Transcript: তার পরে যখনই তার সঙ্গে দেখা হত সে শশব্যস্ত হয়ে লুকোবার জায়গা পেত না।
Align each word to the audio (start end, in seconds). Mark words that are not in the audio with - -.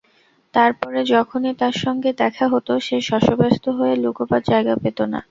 তার 0.53 0.71
পরে 0.79 1.01
যখনই 1.13 1.53
তার 1.61 1.75
সঙ্গে 1.83 2.09
দেখা 2.21 2.45
হত 2.53 2.67
সে 2.79 2.97
শশব্যস্ত 3.09 3.65
হয়ে 3.77 3.95
লুকোবার 4.03 4.41
জায়গা 4.49 4.73
পেত 4.83 4.99
না। 5.11 5.19